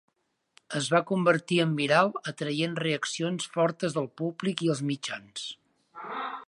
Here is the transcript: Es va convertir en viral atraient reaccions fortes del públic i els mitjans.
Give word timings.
Es 0.79 0.87
va 0.93 1.01
convertir 1.11 1.59
en 1.65 1.75
viral 1.81 2.09
atraient 2.33 2.81
reaccions 2.85 3.47
fortes 3.59 3.99
del 4.01 4.09
públic 4.23 4.67
i 4.69 4.73
els 4.77 4.83
mitjans. 4.93 5.51